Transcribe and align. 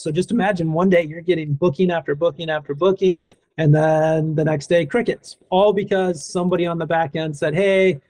So 0.00 0.10
just 0.10 0.30
imagine 0.30 0.72
one 0.72 0.88
day 0.88 1.02
you're 1.02 1.20
getting 1.20 1.52
booking 1.52 1.90
after 1.90 2.14
booking 2.14 2.48
after 2.48 2.74
booking, 2.74 3.18
and 3.58 3.74
then 3.74 4.34
the 4.34 4.44
next 4.44 4.68
day 4.68 4.86
crickets, 4.86 5.36
all 5.50 5.72
because 5.72 6.24
somebody 6.24 6.66
on 6.66 6.78
the 6.78 6.86
back 6.86 7.16
end 7.16 7.36
said, 7.36 7.54
"Hey, 7.54 8.00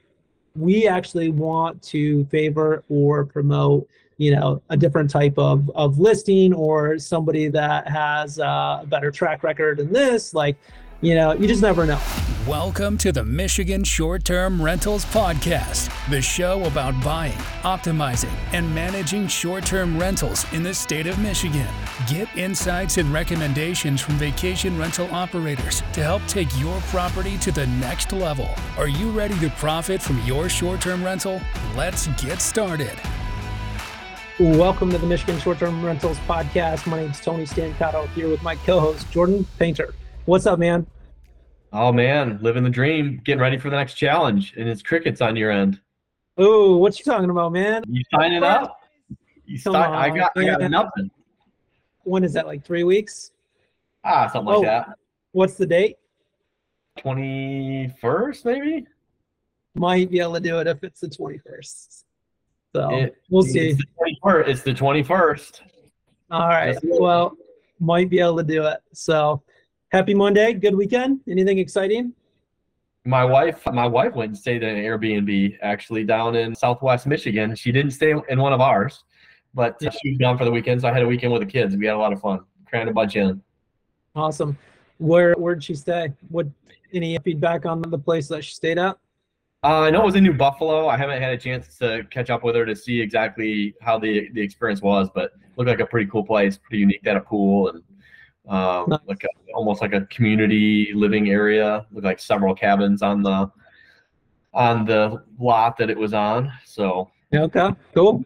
we 0.54 0.86
actually 0.86 1.30
want 1.30 1.82
to 1.84 2.24
favor 2.26 2.84
or 2.88 3.24
promote." 3.24 3.88
you 4.20 4.36
know 4.36 4.60
a 4.68 4.76
different 4.76 5.08
type 5.08 5.32
of 5.38 5.70
of 5.70 5.98
listing 5.98 6.52
or 6.52 6.98
somebody 6.98 7.48
that 7.48 7.88
has 7.88 8.38
a 8.38 8.84
better 8.86 9.10
track 9.10 9.42
record 9.42 9.78
than 9.78 9.90
this 9.90 10.34
like 10.34 10.58
you 11.00 11.14
know, 11.14 11.32
you 11.32 11.48
just 11.48 11.62
never 11.62 11.86
know. 11.86 11.98
Welcome 12.46 12.98
to 12.98 13.12
the 13.12 13.24
Michigan 13.24 13.84
Short 13.84 14.24
Term 14.24 14.60
Rentals 14.60 15.04
Podcast, 15.06 15.90
the 16.10 16.20
show 16.20 16.64
about 16.64 17.02
buying, 17.02 17.36
optimizing, 17.62 18.32
and 18.52 18.74
managing 18.74 19.26
short 19.26 19.64
term 19.64 19.98
rentals 19.98 20.44
in 20.52 20.62
the 20.62 20.74
state 20.74 21.06
of 21.06 21.18
Michigan. 21.18 21.68
Get 22.06 22.28
insights 22.36 22.98
and 22.98 23.10
recommendations 23.12 24.00
from 24.00 24.14
vacation 24.16 24.76
rental 24.78 25.08
operators 25.14 25.82
to 25.92 26.02
help 26.02 26.24
take 26.26 26.48
your 26.58 26.78
property 26.88 27.38
to 27.38 27.52
the 27.52 27.66
next 27.66 28.12
level. 28.12 28.48
Are 28.76 28.88
you 28.88 29.10
ready 29.10 29.38
to 29.38 29.50
profit 29.50 30.02
from 30.02 30.20
your 30.24 30.48
short 30.48 30.82
term 30.82 31.02
rental? 31.02 31.40
Let's 31.76 32.08
get 32.22 32.42
started. 32.42 32.98
Welcome 34.38 34.90
to 34.90 34.98
the 34.98 35.06
Michigan 35.06 35.38
Short 35.38 35.58
Term 35.58 35.84
Rentals 35.84 36.18
Podcast. 36.20 36.86
My 36.86 37.00
name 37.00 37.10
is 37.10 37.20
Tony 37.20 37.44
Stancato 37.44 38.08
here 38.08 38.28
with 38.28 38.42
my 38.42 38.54
co 38.56 38.80
host, 38.80 39.10
Jordan 39.10 39.46
Painter. 39.58 39.94
What's 40.30 40.46
up, 40.46 40.60
man? 40.60 40.86
Oh 41.72 41.92
man, 41.92 42.38
living 42.40 42.62
the 42.62 42.70
dream, 42.70 43.20
getting 43.24 43.40
ready 43.40 43.58
for 43.58 43.68
the 43.68 43.74
next 43.74 43.94
challenge, 43.94 44.54
and 44.56 44.68
it's 44.68 44.80
crickets 44.80 45.20
on 45.20 45.34
your 45.34 45.50
end. 45.50 45.80
Oh, 46.38 46.76
what 46.76 46.96
you 47.00 47.04
talking 47.04 47.30
about, 47.30 47.50
man? 47.50 47.82
You 47.88 48.04
signing 48.14 48.44
up? 48.44 48.80
You 49.44 49.58
on, 49.66 49.74
I 49.74 50.08
got, 50.08 50.30
man. 50.36 50.50
I 50.50 50.58
got 50.60 50.70
nothing. 50.70 51.10
When 52.04 52.22
is 52.22 52.32
that? 52.34 52.46
Like 52.46 52.64
three 52.64 52.84
weeks? 52.84 53.32
Ah, 54.04 54.28
something 54.28 54.54
oh, 54.54 54.60
like 54.60 54.68
that. 54.68 54.90
What's 55.32 55.54
the 55.54 55.66
date? 55.66 55.96
Twenty 57.00 57.92
first, 58.00 58.44
maybe. 58.44 58.86
Might 59.74 60.12
be 60.12 60.20
able 60.20 60.34
to 60.34 60.40
do 60.40 60.60
it 60.60 60.68
if 60.68 60.84
it's 60.84 61.00
the 61.00 61.08
twenty 61.08 61.38
first. 61.38 62.04
So 62.72 62.88
it, 62.94 63.16
we'll 63.30 63.42
see. 63.42 63.70
It's 63.70 63.78
the 63.78 64.16
21st. 64.24 64.46
It's 64.46 64.62
the 64.62 64.74
21st. 64.74 65.60
All 66.30 66.46
right. 66.46 66.78
Well, 66.84 67.36
might 67.80 68.08
be 68.08 68.20
able 68.20 68.36
to 68.36 68.44
do 68.44 68.64
it. 68.66 68.78
So 68.92 69.42
happy 69.90 70.14
Monday. 70.14 70.54
Good 70.54 70.74
weekend. 70.74 71.20
Anything 71.28 71.58
exciting? 71.58 72.14
My 73.04 73.24
wife, 73.24 73.62
my 73.72 73.86
wife 73.86 74.14
went 74.14 74.30
and 74.30 74.38
stayed 74.38 74.62
in 74.62 74.76
an 74.76 74.84
Airbnb 74.84 75.58
actually 75.62 76.04
down 76.04 76.36
in 76.36 76.54
Southwest 76.54 77.06
Michigan. 77.06 77.54
She 77.54 77.72
didn't 77.72 77.92
stay 77.92 78.14
in 78.28 78.40
one 78.40 78.52
of 78.52 78.60
ours, 78.60 79.04
but 79.54 79.76
yeah. 79.80 79.90
she 79.90 80.10
was 80.10 80.18
gone 80.18 80.36
for 80.36 80.44
the 80.44 80.50
weekend. 80.50 80.82
So 80.82 80.88
I 80.88 80.92
had 80.92 81.02
a 81.02 81.06
weekend 81.06 81.32
with 81.32 81.42
the 81.42 81.46
kids. 81.46 81.76
We 81.76 81.86
had 81.86 81.94
a 81.94 81.98
lot 81.98 82.12
of 82.12 82.20
fun. 82.20 82.40
Trying 82.68 82.88
a 82.88 82.92
bunch 82.92 83.16
in. 83.16 83.42
Awesome. 84.14 84.56
Where 84.98 85.34
where 85.34 85.54
did 85.54 85.64
she 85.64 85.74
stay? 85.74 86.12
What 86.28 86.46
any 86.92 87.18
feedback 87.18 87.64
on 87.64 87.80
the 87.80 87.98
place 87.98 88.28
that 88.28 88.44
she 88.44 88.54
stayed 88.54 88.78
at? 88.78 88.96
Uh, 89.62 89.80
I 89.80 89.90
know 89.90 90.02
it 90.02 90.06
was 90.06 90.14
in 90.14 90.24
New 90.24 90.34
Buffalo. 90.34 90.88
I 90.88 90.96
haven't 90.96 91.20
had 91.20 91.32
a 91.32 91.38
chance 91.38 91.76
to 91.78 92.04
catch 92.10 92.30
up 92.30 92.44
with 92.44 92.54
her 92.54 92.64
to 92.64 92.76
see 92.76 93.00
exactly 93.00 93.74
how 93.80 93.98
the 93.98 94.28
the 94.34 94.40
experience 94.40 94.82
was, 94.82 95.08
but 95.14 95.32
looked 95.56 95.68
like 95.68 95.80
a 95.80 95.86
pretty 95.86 96.08
cool 96.10 96.24
place, 96.24 96.58
pretty 96.58 96.78
unique. 96.78 97.02
They 97.02 97.10
had 97.10 97.16
a 97.16 97.22
pool 97.22 97.68
and 97.68 97.82
um, 98.50 98.86
nice. 98.88 98.98
like 99.06 99.24
a, 99.24 99.52
almost 99.54 99.80
like 99.80 99.92
a 99.92 100.02
community 100.06 100.92
living 100.94 101.30
area. 101.30 101.86
with 101.92 102.04
like 102.04 102.20
several 102.20 102.54
cabins 102.54 103.00
on 103.00 103.22
the 103.22 103.50
on 104.52 104.84
the 104.84 105.22
lot 105.38 105.76
that 105.78 105.88
it 105.88 105.96
was 105.96 106.12
on. 106.12 106.52
So 106.66 107.10
okay, 107.32 107.70
cool. 107.94 108.24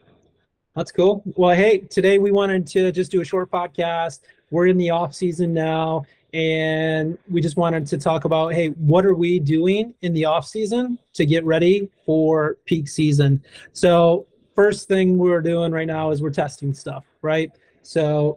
That's 0.75 0.91
cool. 0.91 1.23
Well, 1.37 1.55
hey, 1.55 1.79
today 1.79 2.19
we 2.19 2.33
wanted 2.33 2.67
to 2.69 2.91
just 2.91 3.13
do 3.13 3.21
a 3.21 3.25
short 3.25 3.51
podcast. 3.51 4.21
We're 4.51 4.67
in 4.67 4.79
the 4.79 4.91
off 4.91 5.15
season 5.15 5.53
now, 5.53 6.05
and 6.35 7.17
we 7.31 7.41
just 7.41 7.57
wanted 7.57 7.87
to 7.87 7.97
talk 7.97 8.25
about 8.25 8.53
hey 8.53 8.71
what 8.71 9.07
are 9.07 9.15
we 9.15 9.39
doing 9.39 9.95
in 10.03 10.13
the 10.13 10.25
off 10.25 10.45
season 10.47 10.99
to 11.13 11.25
get 11.25 11.45
ready 11.45 11.89
for 12.05 12.57
peak 12.65 12.89
season 12.89 13.41
so 13.73 14.27
first 14.57 14.89
thing 14.89 15.17
we're 15.17 15.41
doing 15.41 15.71
right 15.71 15.87
now 15.87 16.11
is 16.11 16.21
we're 16.21 16.31
testing 16.31 16.75
stuff 16.75 17.05
right 17.23 17.53
so 17.83 18.37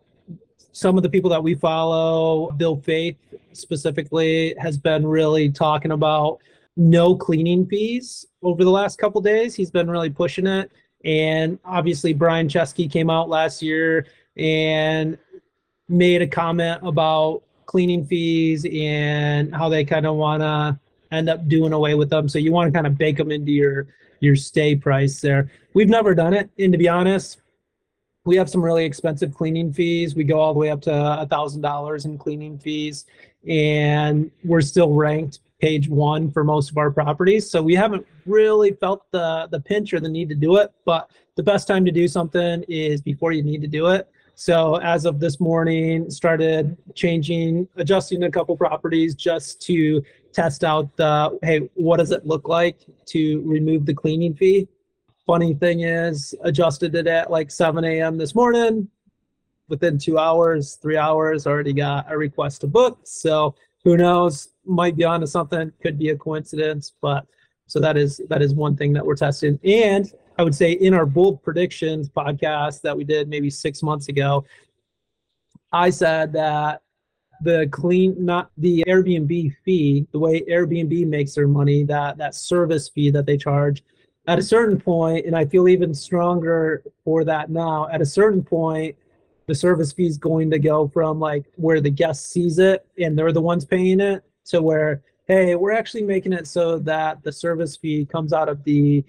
some 0.71 0.97
of 0.97 1.03
the 1.03 1.09
people 1.09 1.29
that 1.29 1.41
we 1.41 1.55
follow 1.55 2.51
Bill 2.51 2.77
Faeth 2.77 3.17
specifically 3.53 4.55
has 4.59 4.77
been 4.77 5.05
really 5.05 5.49
talking 5.49 5.91
about 5.91 6.39
no 6.75 7.15
cleaning 7.15 7.65
fees 7.65 8.25
over 8.43 8.63
the 8.63 8.69
last 8.69 8.99
couple 8.99 9.19
days 9.19 9.55
he's 9.55 9.71
been 9.71 9.89
really 9.89 10.11
pushing 10.11 10.45
it 10.45 10.71
and 11.05 11.57
obviously 11.65 12.13
brian 12.13 12.47
chesky 12.47 12.91
came 12.91 13.09
out 13.09 13.29
last 13.29 13.63
year 13.63 14.05
and 14.37 15.17
made 15.89 16.21
a 16.21 16.27
comment 16.27 16.79
about 16.83 17.41
cleaning 17.65 18.05
fees 18.05 18.65
and 18.71 19.53
how 19.55 19.69
they 19.69 19.85
kind 19.85 20.05
of 20.05 20.15
want 20.15 20.41
to 20.41 20.79
end 21.11 21.29
up 21.29 21.47
doing 21.47 21.73
away 21.73 21.95
with 21.95 22.09
them. 22.09 22.27
So 22.27 22.39
you 22.39 22.51
want 22.51 22.71
to 22.71 22.75
kind 22.75 22.87
of 22.87 22.97
bake 22.97 23.17
them 23.17 23.31
into 23.31 23.51
your 23.51 23.87
your 24.19 24.35
stay 24.35 24.75
price 24.75 25.21
there. 25.21 25.51
We've 25.75 25.89
never 25.89 26.15
done 26.15 26.33
it, 26.33 26.49
and 26.57 26.71
to 26.71 26.77
be 26.77 26.89
honest, 26.89 27.41
we 28.27 28.35
have 28.35 28.49
some 28.49 28.61
really 28.61 28.85
expensive 28.85 29.33
cleaning 29.33 29.71
fees. 29.71 30.13
We 30.13 30.25
go 30.25 30.39
all 30.39 30.53
the 30.53 30.59
way 30.59 30.69
up 30.69 30.81
to 30.81 30.93
a 30.93 31.25
thousand 31.25 31.61
dollars 31.61 32.05
in 32.05 32.17
cleaning 32.17 32.59
fees, 32.59 33.05
and 33.47 34.29
we're 34.43 34.61
still 34.61 34.93
ranked 34.93 35.39
page 35.59 35.89
one 35.89 36.29
for 36.29 36.43
most 36.43 36.69
of 36.69 36.77
our 36.77 36.91
properties. 36.91 37.49
So 37.49 37.63
we 37.63 37.73
haven't 37.73 38.05
really 38.25 38.73
felt 38.73 39.09
the 39.11 39.47
the 39.49 39.61
pinch 39.61 39.93
or 39.93 39.99
the 39.99 40.09
need 40.09 40.29
to 40.29 40.35
do 40.35 40.57
it. 40.57 40.71
But 40.85 41.09
the 41.35 41.43
best 41.43 41.67
time 41.67 41.85
to 41.85 41.91
do 41.91 42.07
something 42.07 42.63
is 42.67 43.01
before 43.01 43.31
you 43.31 43.43
need 43.43 43.61
to 43.61 43.67
do 43.67 43.87
it. 43.87 44.09
So 44.35 44.75
as 44.75 45.05
of 45.05 45.19
this 45.19 45.39
morning, 45.39 46.11
started 46.11 46.77
changing, 46.93 47.67
adjusting 47.75 48.23
a 48.23 48.29
couple 48.29 48.55
properties 48.55 49.15
just 49.15 49.59
to 49.63 50.03
test 50.31 50.63
out 50.63 50.95
the, 50.95 51.39
hey, 51.41 51.69
what 51.73 51.97
does 51.97 52.11
it 52.11 52.23
look 52.23 52.47
like 52.47 52.77
to 53.07 53.41
remove 53.43 53.87
the 53.87 53.95
cleaning 53.95 54.35
fee? 54.35 54.67
Funny 55.27 55.53
thing 55.53 55.81
is, 55.81 56.33
adjusted 56.43 56.95
it 56.95 57.05
at 57.05 57.29
like 57.29 57.51
7 57.51 57.83
a.m. 57.83 58.17
this 58.17 58.33
morning. 58.33 58.87
Within 59.67 59.97
two 59.97 60.17
hours, 60.17 60.75
three 60.75 60.95
hours, 60.95 61.45
already 61.45 61.73
got 61.73 62.09
a 62.09 62.17
request 62.17 62.61
to 62.61 62.67
book. 62.67 62.99
So 63.03 63.53
who 63.83 63.97
knows? 63.97 64.47
Might 64.65 64.95
be 64.95 65.03
onto 65.03 65.27
something. 65.27 65.73
Could 65.81 65.99
be 65.99 66.09
a 66.09 66.15
coincidence, 66.15 66.93
but 67.01 67.25
so 67.65 67.81
that 67.81 67.97
is 67.97 68.21
that 68.29 68.41
is 68.41 68.53
one 68.53 68.77
thing 68.77 68.93
that 68.93 69.05
we're 69.05 69.15
testing. 69.15 69.59
And 69.65 70.09
I 70.39 70.43
would 70.43 70.55
say 70.55 70.71
in 70.71 70.93
our 70.93 71.05
bold 71.05 71.43
predictions 71.43 72.07
podcast 72.07 72.79
that 72.83 72.95
we 72.95 73.03
did 73.03 73.27
maybe 73.27 73.49
six 73.49 73.83
months 73.83 74.07
ago, 74.07 74.45
I 75.73 75.89
said 75.89 76.31
that 76.33 76.81
the 77.41 77.67
clean 77.69 78.15
not 78.17 78.49
the 78.57 78.85
Airbnb 78.87 79.53
fee, 79.65 80.07
the 80.13 80.19
way 80.19 80.41
Airbnb 80.43 81.05
makes 81.07 81.35
their 81.35 81.49
money, 81.49 81.83
that 81.83 82.17
that 82.17 82.33
service 82.33 82.87
fee 82.87 83.11
that 83.11 83.25
they 83.25 83.35
charge, 83.35 83.83
at 84.27 84.37
a 84.37 84.41
certain 84.41 84.79
point, 84.79 85.25
and 85.25 85.35
I 85.35 85.45
feel 85.45 85.67
even 85.67 85.93
stronger 85.93 86.83
for 87.03 87.23
that 87.23 87.49
now, 87.49 87.87
at 87.89 88.01
a 88.01 88.05
certain 88.05 88.43
point, 88.43 88.95
the 89.47 89.55
service 89.55 89.93
fee 89.93 90.07
is 90.07 90.17
going 90.17 90.51
to 90.51 90.59
go 90.59 90.89
from 90.89 91.19
like 91.19 91.45
where 91.55 91.79
the 91.79 91.89
guest 91.89 92.31
sees 92.31 92.59
it 92.59 92.85
and 92.99 93.17
they're 93.17 93.31
the 93.31 93.41
ones 93.41 93.63
paying 93.63 94.01
it 94.01 94.23
to 94.47 94.61
where, 94.61 95.01
hey, 95.27 95.55
we're 95.55 95.71
actually 95.71 96.03
making 96.03 96.33
it 96.33 96.45
so 96.45 96.77
that 96.79 97.23
the 97.23 97.31
service 97.31 97.77
fee 97.77 98.05
comes 98.05 98.33
out 98.33 98.49
of 98.49 98.63
the 98.65 99.03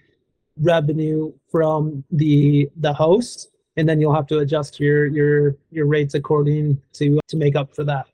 revenue 0.60 1.32
from 1.50 2.04
the 2.10 2.68
the 2.76 2.92
host 2.92 3.48
and 3.76 3.88
then 3.88 4.00
you'll 4.00 4.14
have 4.14 4.26
to 4.26 4.38
adjust 4.38 4.80
your 4.80 5.06
your 5.06 5.56
your 5.70 5.86
rates 5.86 6.14
according 6.14 6.80
to 6.92 7.20
to 7.28 7.36
make 7.36 7.54
up 7.54 7.72
for 7.74 7.84
that 7.84 8.08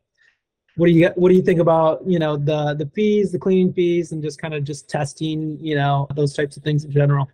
what 0.76 0.86
do 0.86 0.92
you 0.92 1.08
what 1.14 1.28
do 1.28 1.34
you 1.34 1.42
think 1.42 1.60
about 1.60 2.02
you 2.06 2.18
know 2.18 2.36
the 2.36 2.74
the 2.74 2.86
fees 2.94 3.32
the 3.32 3.38
cleaning 3.38 3.72
fees 3.72 4.12
and 4.12 4.22
just 4.22 4.40
kind 4.40 4.54
of 4.54 4.64
just 4.64 4.88
testing 4.88 5.58
you 5.60 5.74
know 5.74 6.06
those 6.14 6.34
types 6.34 6.56
of 6.56 6.62
things 6.62 6.84
in 6.84 6.90
general? 6.90 7.28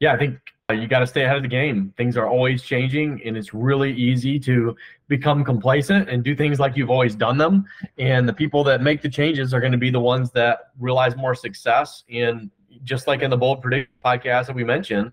Yeah 0.00 0.12
i 0.12 0.18
think 0.18 0.38
uh, 0.70 0.72
you 0.72 0.88
got 0.88 1.00
to 1.00 1.06
stay 1.06 1.24
ahead 1.24 1.36
of 1.36 1.42
the 1.42 1.48
game. 1.48 1.92
Things 1.98 2.16
are 2.16 2.26
always 2.26 2.62
changing 2.62 3.20
and 3.24 3.36
it's 3.36 3.52
really 3.52 3.92
easy 3.92 4.38
to 4.40 4.74
become 5.08 5.44
complacent 5.44 6.08
and 6.08 6.24
do 6.24 6.34
things 6.34 6.58
like 6.58 6.74
you've 6.74 6.88
always 6.88 7.14
done 7.14 7.36
them. 7.36 7.66
And 7.98 8.26
the 8.26 8.32
people 8.32 8.64
that 8.64 8.80
make 8.80 9.02
the 9.02 9.10
changes 9.10 9.52
are 9.52 9.60
going 9.60 9.72
to 9.72 9.78
be 9.78 9.90
the 9.90 10.00
ones 10.00 10.30
that 10.30 10.70
realize 10.78 11.16
more 11.16 11.34
success 11.34 12.04
and 12.10 12.50
just 12.82 13.06
like 13.06 13.22
in 13.22 13.30
the 13.30 13.36
bold 13.36 13.62
predict 13.62 13.90
podcast 14.02 14.46
that 14.46 14.56
we 14.56 14.64
mentioned 14.64 15.12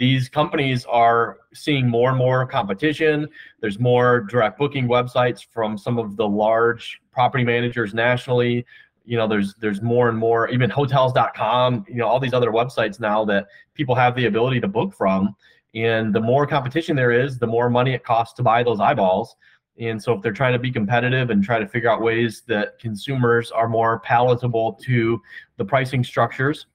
these 0.00 0.30
companies 0.30 0.86
are 0.86 1.40
seeing 1.52 1.86
more 1.86 2.08
and 2.08 2.16
more 2.16 2.46
competition. 2.46 3.28
There's 3.60 3.78
more 3.78 4.20
direct 4.20 4.58
booking 4.58 4.88
websites 4.88 5.44
from 5.44 5.76
some 5.76 5.98
of 5.98 6.16
the 6.16 6.26
large 6.26 7.02
property 7.12 7.44
managers 7.44 7.92
nationally. 7.92 8.64
You 9.04 9.18
know 9.18 9.28
there's 9.28 9.54
there's 9.56 9.82
more 9.82 10.08
and 10.08 10.16
more 10.16 10.48
even 10.48 10.70
hotels.com 10.70 11.84
you 11.86 11.96
know 11.96 12.06
all 12.06 12.18
these 12.18 12.32
other 12.32 12.50
websites 12.50 12.98
now 12.98 13.26
that 13.26 13.48
people 13.74 13.94
have 13.94 14.16
the 14.16 14.24
ability 14.24 14.58
to 14.60 14.68
book 14.68 14.94
from. 14.94 15.36
And 15.74 16.14
the 16.14 16.20
more 16.20 16.46
competition 16.46 16.96
there 16.96 17.12
is 17.12 17.38
the 17.38 17.46
more 17.46 17.68
money 17.68 17.92
it 17.92 18.02
costs 18.02 18.34
to 18.34 18.42
buy 18.42 18.62
those 18.62 18.80
eyeballs. 18.80 19.36
And 19.78 20.02
so 20.02 20.14
if 20.14 20.22
they're 20.22 20.32
trying 20.32 20.54
to 20.54 20.58
be 20.58 20.70
competitive 20.70 21.28
and 21.28 21.44
try 21.44 21.58
to 21.58 21.66
figure 21.66 21.90
out 21.90 22.00
ways 22.00 22.42
that 22.48 22.78
consumers 22.78 23.50
are 23.50 23.68
more 23.68 24.00
palatable 24.00 24.78
to 24.84 25.20
the 25.58 25.64
pricing 25.64 26.02
structures 26.02 26.66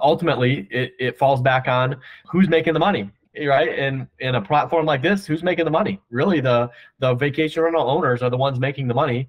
ultimately 0.00 0.68
it, 0.70 0.92
it 0.98 1.18
falls 1.18 1.40
back 1.40 1.68
on 1.68 1.96
who's 2.30 2.48
making 2.48 2.74
the 2.74 2.80
money 2.80 3.10
right? 3.46 3.78
And 3.78 4.06
in 4.20 4.36
a 4.36 4.40
platform 4.40 4.86
like 4.86 5.02
this, 5.02 5.26
who's 5.26 5.42
making 5.42 5.66
the 5.66 5.70
money? 5.70 6.00
Really, 6.10 6.40
the 6.40 6.70
the 7.00 7.12
vacation 7.14 7.62
rental 7.62 7.90
owners 7.90 8.22
are 8.22 8.30
the 8.30 8.36
ones 8.38 8.58
making 8.58 8.88
the 8.88 8.94
money, 8.94 9.28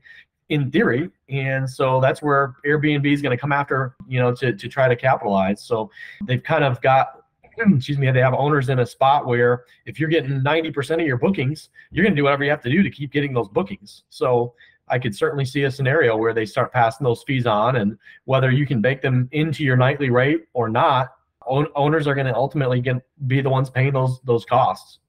in 0.50 0.72
theory. 0.72 1.10
And 1.30 1.70
so 1.70 2.00
that's 2.00 2.22
where 2.22 2.56
Airbnb 2.66 3.12
is 3.12 3.22
going 3.22 3.36
to 3.36 3.40
come 3.40 3.52
after, 3.52 3.96
you 4.08 4.20
know, 4.20 4.34
to 4.36 4.54
to 4.54 4.68
try 4.68 4.88
to 4.88 4.96
capitalize. 4.96 5.62
So 5.62 5.90
they've 6.26 6.42
kind 6.42 6.64
of 6.64 6.82
got 6.82 7.24
excuse 7.58 7.98
me, 7.98 8.10
they 8.12 8.22
have 8.22 8.34
owners 8.34 8.70
in 8.70 8.80
a 8.80 8.86
spot 8.86 9.26
where 9.26 9.64
if 9.86 10.00
you're 10.00 10.10
getting 10.10 10.42
90% 10.42 11.02
of 11.02 11.08
your 11.08 11.18
bookings, 11.18 11.70
you're 11.92 12.04
going 12.04 12.16
to 12.16 12.20
do 12.20 12.24
whatever 12.24 12.44
you 12.44 12.50
have 12.52 12.62
to 12.62 12.70
do 12.70 12.84
to 12.84 12.90
keep 12.90 13.12
getting 13.12 13.34
those 13.34 13.48
bookings. 13.48 14.04
So 14.10 14.54
I 14.90 15.00
could 15.00 15.16
certainly 15.16 15.46
see 15.46 15.64
a 15.64 15.72
scenario 15.72 16.16
where 16.16 16.34
they 16.34 16.46
start 16.46 16.72
passing 16.72 17.04
those 17.04 17.24
fees 17.24 17.46
on, 17.46 17.78
and 17.78 17.98
whether 18.26 18.52
you 18.52 18.66
can 18.66 18.82
bake 18.82 19.02
them 19.02 19.28
into 19.32 19.64
your 19.64 19.78
nightly 19.78 20.10
rate 20.10 20.48
or 20.54 20.70
not, 20.70 21.14
own, 21.46 21.68
owners 21.76 22.08
are 22.08 22.16
going 22.16 22.28
to 22.28 22.36
ultimately 22.36 22.82
get, 22.82 22.98
be 23.28 23.42
the 23.42 23.50
ones 23.50 23.70
paying 23.70 23.94
those 23.94 24.20
those 24.24 24.46
costs. 24.46 25.00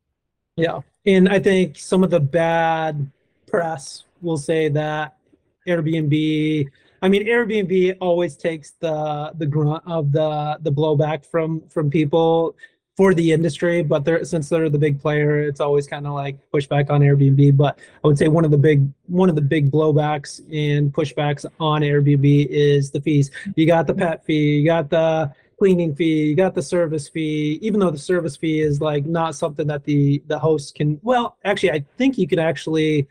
Yeah, 0.56 0.80
and 1.06 1.28
I 1.28 1.38
think 1.38 1.78
some 1.78 2.02
of 2.02 2.10
the 2.10 2.20
bad 2.20 3.10
press 3.46 4.04
will 4.20 4.38
say 4.38 4.68
that 4.70 5.16
Airbnb. 5.66 6.68
I 7.00 7.08
mean, 7.08 7.26
Airbnb 7.26 7.98
always 8.00 8.36
takes 8.36 8.72
the 8.72 9.32
the 9.38 9.46
grunt 9.46 9.84
of 9.86 10.12
the 10.12 10.58
the 10.60 10.72
blowback 10.72 11.24
from 11.24 11.62
from 11.68 11.90
people 11.90 12.56
for 12.98 13.14
the 13.14 13.30
industry, 13.30 13.80
but 13.80 14.04
they're 14.04 14.24
since 14.24 14.48
they're 14.48 14.68
the 14.68 14.76
big 14.76 15.00
player, 15.00 15.42
it's 15.42 15.60
always 15.60 15.86
kind 15.86 16.04
of 16.04 16.14
like 16.14 16.36
pushback 16.50 16.90
on 16.90 17.00
Airbnb. 17.00 17.56
But 17.56 17.78
I 18.02 18.08
would 18.08 18.18
say 18.18 18.26
one 18.26 18.44
of 18.44 18.50
the 18.50 18.58
big 18.58 18.84
one 19.06 19.28
of 19.28 19.36
the 19.36 19.40
big 19.40 19.70
blowbacks 19.70 20.40
and 20.52 20.92
pushbacks 20.92 21.46
on 21.60 21.82
Airbnb 21.82 22.48
is 22.50 22.90
the 22.90 23.00
fees. 23.00 23.30
You 23.54 23.68
got 23.68 23.86
the 23.86 23.94
pet 23.94 24.24
fee, 24.24 24.56
you 24.56 24.64
got 24.66 24.90
the 24.90 25.32
cleaning 25.60 25.94
fee, 25.94 26.24
you 26.30 26.34
got 26.34 26.56
the 26.56 26.62
service 26.62 27.08
fee, 27.08 27.60
even 27.62 27.78
though 27.78 27.92
the 27.92 27.98
service 27.98 28.36
fee 28.36 28.58
is 28.58 28.80
like 28.80 29.06
not 29.06 29.36
something 29.36 29.68
that 29.68 29.84
the 29.84 30.20
the 30.26 30.36
host 30.36 30.74
can 30.74 30.98
well, 31.04 31.36
actually 31.44 31.70
I 31.70 31.84
think 31.98 32.18
you 32.18 32.26
can 32.26 32.40
actually 32.40 33.06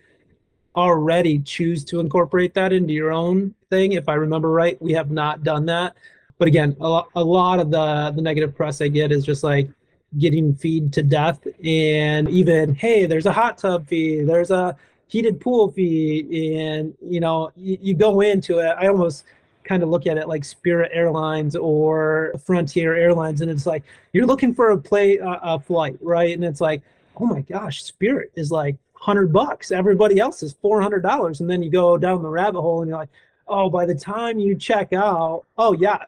already 0.75 1.39
choose 1.39 1.85
to 1.85 2.01
incorporate 2.01 2.53
that 2.55 2.73
into 2.73 2.91
your 2.91 3.13
own 3.13 3.55
thing. 3.69 3.93
If 3.93 4.09
I 4.09 4.15
remember 4.15 4.49
right, 4.51 4.79
we 4.81 4.91
have 4.91 5.11
not 5.11 5.43
done 5.43 5.65
that. 5.67 5.95
But 6.39 6.47
again, 6.47 6.75
a 6.79 6.87
lot, 6.87 7.09
a 7.15 7.23
lot 7.23 7.59
of 7.59 7.71
the 7.71 8.11
the 8.15 8.21
negative 8.21 8.55
press 8.55 8.81
I 8.81 8.89
get 8.89 9.11
is 9.13 9.25
just 9.25 9.43
like 9.43 9.69
getting 10.17 10.55
feed 10.55 10.93
to 10.93 11.03
death 11.03 11.45
and 11.63 12.29
even 12.29 12.73
hey, 12.75 13.05
there's 13.05 13.25
a 13.25 13.31
hot 13.31 13.57
tub 13.57 13.87
fee, 13.87 14.23
there's 14.23 14.51
a 14.51 14.75
heated 15.07 15.39
pool 15.39 15.71
fee 15.71 16.57
and 16.57 16.93
you 17.01 17.19
know 17.21 17.49
you, 17.55 17.77
you 17.81 17.93
go 17.93 18.19
into 18.19 18.59
it 18.59 18.75
i 18.77 18.87
almost 18.87 19.23
kind 19.67 19.83
of 19.83 19.89
look 19.89 20.07
at 20.07 20.17
it 20.17 20.27
like 20.27 20.43
Spirit 20.45 20.91
Airlines 20.93 21.55
or 21.55 22.33
Frontier 22.45 22.95
Airlines, 22.95 23.41
and 23.41 23.51
it's 23.51 23.65
like 23.65 23.83
you're 24.13 24.25
looking 24.25 24.53
for 24.55 24.71
a 24.71 24.77
play 24.77 25.19
a 25.21 25.59
flight, 25.59 25.97
right? 26.01 26.33
And 26.33 26.43
it's 26.43 26.61
like, 26.61 26.81
oh 27.17 27.25
my 27.25 27.41
gosh, 27.41 27.83
Spirit 27.83 28.31
is 28.35 28.49
like 28.49 28.77
hundred 28.93 29.31
bucks. 29.31 29.71
Everybody 29.71 30.19
else 30.19 30.41
is 30.41 30.53
four 30.53 30.81
hundred 30.81 31.03
dollars, 31.03 31.41
and 31.41 31.49
then 31.49 31.61
you 31.61 31.69
go 31.69 31.97
down 31.97 32.23
the 32.23 32.29
rabbit 32.29 32.61
hole, 32.61 32.81
and 32.81 32.89
you're 32.89 32.97
like, 32.97 33.09
oh, 33.47 33.69
by 33.69 33.85
the 33.85 33.95
time 33.95 34.39
you 34.39 34.55
check 34.55 34.93
out, 34.93 35.43
oh 35.57 35.73
yeah. 35.73 35.99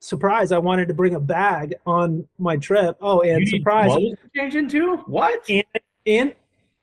Surprise! 0.00 0.52
I 0.52 0.58
wanted 0.58 0.88
to 0.88 0.94
bring 0.94 1.14
a 1.14 1.20
bag 1.20 1.74
on 1.86 2.26
my 2.38 2.56
trip. 2.56 2.96
Oh, 3.00 3.22
and 3.22 3.40
You 3.40 3.46
surprise! 3.46 3.90
clothes 3.90 4.16
to 4.22 4.40
change 4.40 4.54
into 4.54 4.96
what? 5.06 5.42
and 5.48 5.64
and 6.06 6.34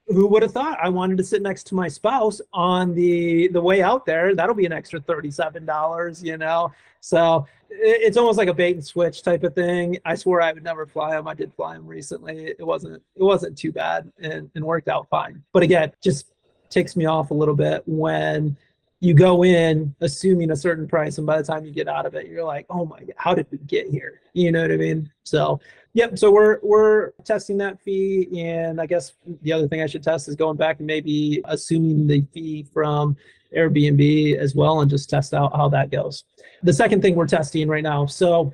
who 0.07 0.27
would 0.27 0.41
have 0.41 0.51
thought 0.51 0.77
I 0.81 0.89
wanted 0.89 1.17
to 1.19 1.23
sit 1.23 1.41
next 1.41 1.63
to 1.67 1.75
my 1.75 1.87
spouse 1.87 2.41
on 2.53 2.93
the 2.93 3.47
the 3.49 3.61
way 3.61 3.81
out 3.81 4.05
there? 4.05 4.35
That'll 4.35 4.55
be 4.55 4.65
an 4.65 4.73
extra 4.73 4.99
thirty-seven 4.99 5.65
dollars, 5.65 6.23
you 6.23 6.37
know. 6.37 6.71
So 6.99 7.45
it's 7.69 8.17
almost 8.17 8.37
like 8.37 8.49
a 8.49 8.53
bait 8.53 8.75
and 8.75 8.85
switch 8.85 9.23
type 9.23 9.43
of 9.43 9.55
thing. 9.55 9.97
I 10.05 10.15
swore 10.15 10.41
I 10.41 10.51
would 10.51 10.63
never 10.63 10.85
fly 10.85 11.11
them. 11.11 11.27
I 11.27 11.33
did 11.33 11.53
fly 11.53 11.73
them 11.73 11.87
recently. 11.87 12.47
It 12.47 12.65
wasn't 12.65 13.01
it 13.15 13.23
wasn't 13.23 13.57
too 13.57 13.71
bad 13.71 14.11
and, 14.19 14.49
and 14.55 14.65
worked 14.65 14.87
out 14.89 15.07
fine. 15.09 15.41
But 15.53 15.63
again, 15.63 15.91
just 16.01 16.27
takes 16.69 16.95
me 16.95 17.05
off 17.05 17.31
a 17.31 17.33
little 17.33 17.55
bit 17.55 17.83
when 17.85 18.57
you 19.03 19.13
go 19.13 19.43
in 19.43 19.93
assuming 20.01 20.51
a 20.51 20.55
certain 20.55 20.87
price 20.87 21.17
and 21.17 21.27
by 21.27 21.37
the 21.37 21.43
time 21.43 21.65
you 21.65 21.71
get 21.71 21.87
out 21.87 22.05
of 22.05 22.15
it 22.15 22.27
you're 22.27 22.43
like 22.43 22.65
oh 22.69 22.85
my 22.85 22.99
god 22.99 23.13
how 23.17 23.33
did 23.33 23.45
we 23.51 23.57
get 23.59 23.87
here 23.87 24.21
you 24.33 24.51
know 24.51 24.61
what 24.61 24.71
i 24.71 24.77
mean 24.77 25.11
so 25.23 25.59
Yep. 25.95 26.17
So 26.17 26.31
we're 26.31 26.59
we're 26.63 27.11
testing 27.23 27.57
that 27.59 27.79
fee, 27.79 28.27
and 28.39 28.81
I 28.81 28.87
guess 28.87 29.13
the 29.43 29.53
other 29.53 29.67
thing 29.67 29.81
I 29.81 29.85
should 29.85 30.01
test 30.01 30.27
is 30.27 30.35
going 30.35 30.57
back 30.57 30.79
and 30.79 30.87
maybe 30.87 31.41
assuming 31.45 32.07
the 32.07 32.25
fee 32.33 32.65
from 32.73 33.15
Airbnb 33.55 34.35
as 34.37 34.55
well, 34.55 34.81
and 34.81 34.89
just 34.89 35.09
test 35.09 35.35
out 35.35 35.55
how 35.55 35.69
that 35.69 35.91
goes. 35.91 36.23
The 36.63 36.73
second 36.73 37.03
thing 37.03 37.15
we're 37.15 37.27
testing 37.27 37.67
right 37.67 37.83
now. 37.83 38.07
So 38.07 38.51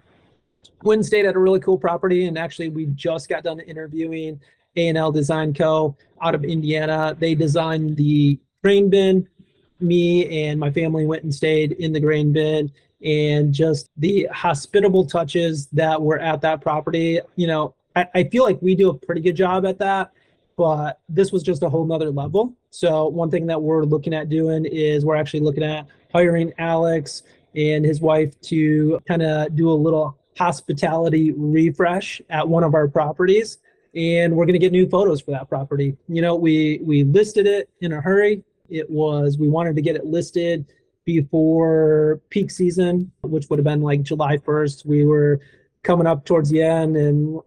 Wind 0.84 1.06
State 1.06 1.26
had 1.26 1.38
a 1.38 1.40
really 1.40 1.62
cool 1.62 1.78
property, 1.78 2.26
and 2.26 2.38
actually 2.38 2.68
we 2.68 2.88
just 2.88 3.30
got 3.30 3.44
done 3.44 3.62
interviewing 3.62 4.42
A&L 4.76 5.12
Design 5.14 5.54
Co. 5.54 5.96
out 6.22 6.36
of 6.36 6.44
Indiana. 6.44 7.16
They 7.18 7.36
designed 7.36 7.96
the 7.96 8.38
grain 8.64 8.90
bin. 8.90 9.26
Me 9.80 10.46
and 10.46 10.60
my 10.60 10.72
family 10.72 11.06
went 11.06 11.24
and 11.24 11.34
stayed 11.34 11.74
in 11.74 11.94
the 11.94 12.00
grain 12.00 12.34
bin 12.34 12.72
and 13.04 13.54
just 13.54 13.90
the 13.98 14.28
hospitable 14.32 15.06
touches 15.06 15.68
that 15.68 16.02
were 16.02 16.20
at 16.20 16.42
that 16.42 16.62
property. 16.62 17.20
You 17.36 17.48
know, 17.48 17.76
I, 17.96 18.08
I 18.14 18.24
feel 18.26 18.44
like 18.44 18.62
we 18.62 18.76
do 18.76 18.90
a 18.90 18.94
pretty 18.94 19.22
good 19.22 19.36
job 19.36 19.66
at 19.66 19.80
that, 19.80 20.12
but 20.58 21.00
this 21.08 21.32
was 21.32 21.44
just 21.44 21.64
a 21.64 21.70
whole 21.70 21.86
nother 21.86 22.12
level. 22.12 22.54
So 22.72 23.08
one 23.08 23.32
thing 23.32 23.48
that 23.48 23.62
we're 23.62 23.84
looking 23.84 24.14
at 24.14 24.30
doing 24.30 24.66
is 24.66 25.06
we're 25.06 25.16
actually 25.16 25.40
looking 25.42 25.64
at 25.64 25.88
hiring 26.12 26.54
Alex 26.58 27.24
and 27.56 27.86
his 27.86 28.02
wife 28.02 28.40
to 28.42 29.00
kind 29.08 29.22
of 29.22 29.56
do 29.56 29.70
a 29.70 29.74
little 29.74 30.18
hospitality 30.38 31.32
refresh 31.34 32.22
at 32.30 32.48
one 32.48 32.64
of 32.64 32.74
our 32.74 32.88
properties 32.88 33.58
and 33.96 34.34
we're 34.34 34.46
going 34.46 34.54
to 34.54 34.60
get 34.60 34.72
new 34.72 34.88
photos 34.88 35.20
for 35.20 35.32
that 35.32 35.50
property 35.50 35.98
you 36.08 36.22
know 36.22 36.36
we 36.36 36.80
we 36.84 37.04
listed 37.04 37.46
it 37.46 37.70
in 37.82 37.92
a 37.92 38.00
hurry 38.00 38.42
it 38.70 38.90
was 38.90 39.38
we 39.38 39.48
wanted 39.48 39.76
to 39.76 39.82
get 39.82 39.96
it 39.96 40.06
listed 40.06 40.66
before 41.06 42.22
peak 42.30 42.52
season, 42.52 43.12
which 43.22 43.50
would 43.50 43.58
have 43.58 43.64
been 43.64 43.82
like 43.82 44.04
July 44.04 44.38
1st. 44.38 44.86
We 44.86 45.06
were 45.06 45.40
coming 45.84 46.06
up 46.06 46.26
towards 46.26 46.50
the 46.50 46.62
end 46.62 46.98
and 46.98 47.40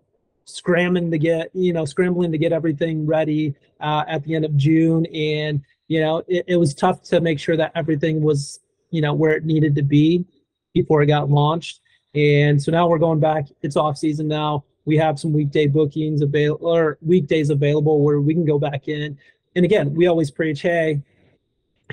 scrambling 0.45 1.11
to 1.11 1.19
get, 1.19 1.51
you 1.55 1.73
know, 1.73 1.85
scrambling 1.85 2.33
to 2.33 2.39
get 2.39 2.53
everything 2.53 3.07
ready 3.07 3.55
uh, 3.81 4.05
at 4.09 4.25
the 4.25 4.35
end 4.35 4.45
of 4.45 4.57
June. 4.57 5.07
And, 5.07 5.63
you 5.89 6.01
know, 6.01 6.23
it, 6.27 6.45
it 6.49 6.57
was 6.57 6.75
tough 6.75 7.03
to 7.05 7.21
make 7.21 7.39
sure 7.39 7.57
that 7.57 7.73
everything 7.75 8.23
was, 8.23 8.61
you 8.91 9.01
know, 9.01 9.15
where 9.15 9.33
it 9.33 9.45
needed 9.45 9.75
to 9.77 9.83
be 9.83 10.25
before 10.75 11.03
it 11.03 11.07
got 11.07 11.31
launched. 11.31 11.81
And 12.15 12.63
so 12.63 12.73
now 12.73 12.89
we're 12.89 12.99
going 12.99 13.21
back. 13.21 13.47
It's 13.63 13.77
off 13.77 13.97
season 13.97 14.29
now. 14.29 14.65
We 14.85 14.97
have 14.97 15.19
some 15.19 15.33
weekday 15.33 15.69
bookings 15.69 16.23
available 16.23 16.67
or 16.67 16.99
weekdays 17.01 17.51
available 17.51 18.03
where 18.03 18.21
we 18.21 18.35
can 18.35 18.45
go 18.45 18.59
back 18.59 18.89
in. 18.89 19.17
And 19.55 19.65
again, 19.65 19.95
we 19.95 20.07
always 20.07 20.31
preach, 20.31 20.63
hey, 20.63 21.01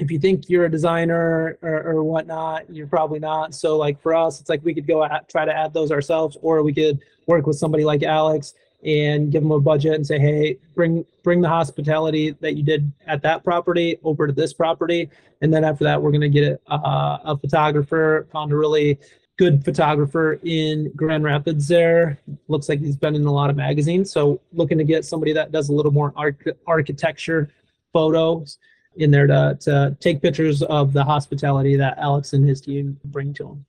if 0.01 0.11
you 0.11 0.19
think 0.19 0.49
you're 0.49 0.65
a 0.65 0.71
designer 0.71 1.57
or, 1.61 1.83
or 1.83 2.03
whatnot, 2.03 2.73
you're 2.73 2.87
probably 2.87 3.19
not. 3.19 3.53
So 3.53 3.77
like 3.77 4.01
for 4.01 4.13
us, 4.13 4.39
it's 4.39 4.49
like 4.49 4.63
we 4.63 4.73
could 4.73 4.87
go 4.87 5.03
at, 5.03 5.29
try 5.29 5.45
to 5.45 5.55
add 5.55 5.73
those 5.73 5.91
ourselves, 5.91 6.37
or 6.41 6.63
we 6.63 6.73
could 6.73 6.99
work 7.27 7.45
with 7.45 7.57
somebody 7.57 7.83
like 7.83 8.03
Alex 8.03 8.53
and 8.83 9.31
give 9.31 9.41
them 9.41 9.51
a 9.51 9.59
budget 9.59 9.93
and 9.93 10.07
say, 10.07 10.19
hey, 10.19 10.57
bring 10.75 11.05
bring 11.23 11.41
the 11.41 11.49
hospitality 11.49 12.31
that 12.39 12.55
you 12.55 12.63
did 12.63 12.91
at 13.07 13.21
that 13.21 13.43
property 13.43 13.97
over 14.03 14.25
to 14.25 14.33
this 14.33 14.53
property, 14.53 15.09
and 15.41 15.53
then 15.53 15.63
after 15.63 15.83
that, 15.83 16.01
we're 16.01 16.11
gonna 16.11 16.29
get 16.29 16.61
a, 16.67 16.75
a 16.75 17.37
photographer. 17.37 18.27
Found 18.31 18.51
a 18.51 18.55
really 18.55 18.97
good 19.37 19.63
photographer 19.63 20.39
in 20.43 20.91
Grand 20.95 21.23
Rapids. 21.23 21.67
There 21.67 22.19
looks 22.47 22.69
like 22.69 22.79
he's 22.79 22.97
been 22.97 23.15
in 23.15 23.25
a 23.25 23.31
lot 23.31 23.49
of 23.49 23.55
magazines. 23.55 24.11
So 24.11 24.41
looking 24.51 24.77
to 24.77 24.83
get 24.83 25.05
somebody 25.05 25.31
that 25.33 25.51
does 25.51 25.69
a 25.69 25.73
little 25.73 25.93
more 25.93 26.13
arch- 26.15 26.47
architecture 26.67 27.49
photos 27.93 28.57
in 28.99 29.11
there 29.11 29.27
to, 29.27 29.57
to 29.61 29.97
take 29.99 30.21
pictures 30.21 30.61
of 30.63 30.93
the 30.93 31.03
hospitality 31.03 31.75
that 31.75 31.97
Alex 31.97 32.33
and 32.33 32.47
his 32.47 32.61
team 32.61 32.99
bring 33.05 33.33
to 33.35 33.43
them. 33.43 33.65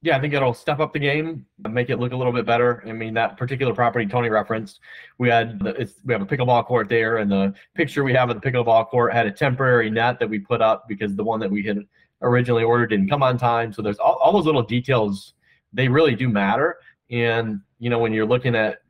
Yeah, 0.00 0.16
I 0.16 0.20
think 0.20 0.32
it'll 0.32 0.54
step 0.54 0.78
up 0.78 0.92
the 0.92 1.00
game, 1.00 1.44
make 1.68 1.90
it 1.90 1.98
look 1.98 2.12
a 2.12 2.16
little 2.16 2.32
bit 2.32 2.46
better. 2.46 2.84
I 2.86 2.92
mean, 2.92 3.14
that 3.14 3.36
particular 3.36 3.74
property 3.74 4.06
Tony 4.06 4.28
referenced, 4.28 4.78
we 5.18 5.28
had 5.28 5.58
the, 5.58 5.70
it's, 5.70 5.94
we 6.04 6.12
have 6.12 6.22
a 6.22 6.26
pickleball 6.26 6.66
court 6.66 6.88
there, 6.88 7.16
and 7.16 7.30
the 7.30 7.52
picture 7.74 8.04
we 8.04 8.12
have 8.14 8.30
of 8.30 8.40
the 8.40 8.50
pickleball 8.50 8.86
court 8.88 9.12
had 9.12 9.26
a 9.26 9.32
temporary 9.32 9.90
net 9.90 10.20
that 10.20 10.30
we 10.30 10.38
put 10.38 10.62
up 10.62 10.86
because 10.86 11.16
the 11.16 11.24
one 11.24 11.40
that 11.40 11.50
we 11.50 11.64
had 11.64 11.84
originally 12.22 12.62
ordered 12.62 12.90
didn't 12.90 13.08
come 13.08 13.24
on 13.24 13.36
time. 13.36 13.72
So 13.72 13.82
there's 13.82 13.98
all, 13.98 14.14
all 14.22 14.32
those 14.32 14.46
little 14.46 14.62
details; 14.62 15.34
they 15.72 15.88
really 15.88 16.14
do 16.14 16.28
matter. 16.28 16.78
And 17.10 17.60
you 17.80 17.90
know, 17.90 17.98
when 17.98 18.12
you're 18.12 18.26
looking 18.26 18.54
at 18.54 18.82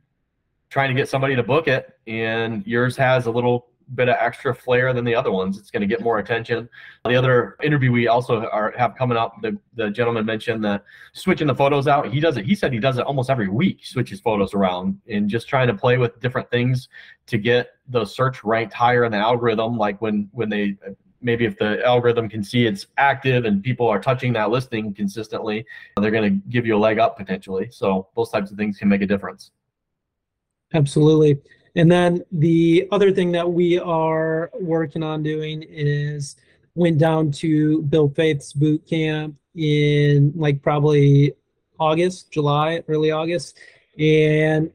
trying 0.69 0.89
to 0.89 0.95
get 0.95 1.09
somebody 1.09 1.35
to 1.35 1.41
book 1.41 1.67
it, 1.67 1.97
and 2.05 2.65
yours 2.67 2.95
has 2.97 3.25
a 3.25 3.31
little 3.31 3.68
bit 3.95 4.09
of 4.09 4.15
extra 4.19 4.53
flair 4.53 4.93
than 4.93 5.05
the 5.05 5.15
other 5.15 5.31
ones. 5.31 5.57
It's 5.57 5.71
going 5.71 5.81
to 5.81 5.87
get 5.87 6.01
more 6.01 6.19
attention. 6.19 6.69
The 7.05 7.15
other 7.15 7.55
interview 7.63 7.91
we 7.91 8.07
also 8.07 8.45
are 8.47 8.73
have 8.77 8.95
coming 8.95 9.17
up, 9.17 9.41
the, 9.41 9.57
the 9.75 9.89
gentleman 9.89 10.25
mentioned 10.25 10.63
that 10.65 10.83
switching 11.13 11.47
the 11.47 11.55
photos 11.55 11.87
out. 11.87 12.11
He 12.11 12.19
does 12.19 12.37
it. 12.37 12.45
He 12.45 12.55
said 12.55 12.71
he 12.71 12.79
does 12.79 12.97
it 12.97 13.05
almost 13.05 13.29
every 13.29 13.47
week, 13.47 13.85
switches 13.85 14.19
photos 14.19 14.53
around 14.53 14.99
and 15.07 15.29
just 15.29 15.47
trying 15.47 15.67
to 15.67 15.73
play 15.73 15.97
with 15.97 16.19
different 16.19 16.49
things 16.51 16.89
to 17.27 17.37
get 17.37 17.71
the 17.87 18.05
search 18.05 18.43
ranked 18.43 18.73
higher 18.73 19.05
in 19.05 19.11
the 19.11 19.17
algorithm. 19.17 19.77
Like 19.77 20.01
when 20.01 20.29
when 20.31 20.49
they 20.49 20.77
maybe 21.21 21.45
if 21.45 21.57
the 21.57 21.83
algorithm 21.85 22.29
can 22.29 22.43
see 22.43 22.65
it's 22.65 22.87
active 22.97 23.45
and 23.45 23.63
people 23.63 23.87
are 23.87 23.99
touching 23.99 24.33
that 24.33 24.49
listing 24.49 24.93
consistently, 24.93 25.65
they're 25.99 26.11
going 26.11 26.23
to 26.23 26.49
give 26.49 26.65
you 26.65 26.75
a 26.75 26.79
leg 26.79 26.99
up 26.99 27.17
potentially. 27.17 27.69
So 27.71 28.07
those 28.15 28.29
types 28.29 28.51
of 28.51 28.57
things 28.57 28.77
can 28.77 28.87
make 28.87 29.01
a 29.01 29.07
difference. 29.07 29.51
Absolutely. 30.73 31.39
And 31.79 31.89
then 31.89 32.25
the 32.33 32.89
other 32.91 33.09
thing 33.09 33.31
that 33.31 33.49
we 33.49 33.79
are 33.79 34.51
working 34.59 35.01
on 35.01 35.23
doing 35.23 35.63
is 35.63 36.35
went 36.75 36.97
down 36.97 37.31
to 37.31 37.83
Bill 37.83 38.09
Faeth's 38.09 38.51
boot 38.51 38.85
camp 38.85 39.37
in 39.55 40.33
like 40.35 40.61
probably 40.61 41.31
August, 41.79 42.31
July, 42.31 42.83
early 42.89 43.11
August. 43.11 43.57
And 43.97 44.69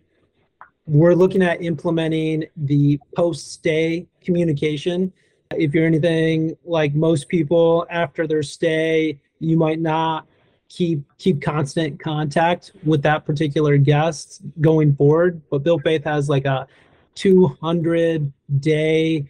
we're 0.86 1.14
looking 1.14 1.42
at 1.42 1.60
implementing 1.60 2.46
the 2.56 2.98
post 3.14 3.52
stay 3.52 4.06
communication. 4.22 5.12
If 5.50 5.74
you're 5.74 5.86
anything 5.86 6.56
like 6.64 6.94
most 6.94 7.28
people 7.28 7.86
after 7.90 8.26
their 8.26 8.42
stay, 8.42 9.18
you 9.40 9.58
might 9.58 9.78
not 9.78 10.26
keep 10.70 11.02
keep 11.18 11.42
constant 11.42 12.00
contact 12.00 12.72
with 12.82 13.02
that 13.02 13.26
particular 13.26 13.76
guest 13.76 14.40
going 14.62 14.96
forward. 14.96 15.42
But 15.50 15.64
Bill 15.64 15.78
Faeth 15.78 16.04
has 16.04 16.30
like 16.30 16.46
a 16.46 16.66
200 17.14 18.32
day 18.60 19.28